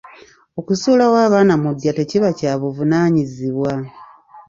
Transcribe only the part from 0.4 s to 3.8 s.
Okusuulawo abaana mu ddya tekiba kya buvunaanyizibwa